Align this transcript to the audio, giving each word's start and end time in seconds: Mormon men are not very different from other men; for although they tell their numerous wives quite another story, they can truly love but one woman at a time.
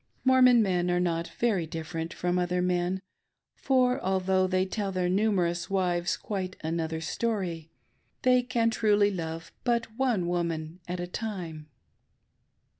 Mormon 0.25 0.63
men 0.63 0.89
are 0.89 0.99
not 0.99 1.27
very 1.27 1.67
different 1.67 2.11
from 2.11 2.39
other 2.39 2.59
men; 2.59 3.03
for 3.55 4.01
although 4.01 4.47
they 4.47 4.65
tell 4.65 4.91
their 4.91 5.07
numerous 5.07 5.69
wives 5.69 6.17
quite 6.17 6.55
another 6.63 6.99
story, 7.01 7.69
they 8.23 8.41
can 8.41 8.71
truly 8.71 9.11
love 9.11 9.51
but 9.63 9.85
one 9.99 10.25
woman 10.27 10.79
at 10.87 10.99
a 10.99 11.05
time. 11.05 11.67